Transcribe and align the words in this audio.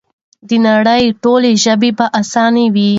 د 0.47 0.49
نړۍ 0.67 1.03
ټولې 1.23 1.51
ژبې 1.63 1.89
به 1.97 2.05
اسانې 2.19 2.65
وي؛ 2.75 2.89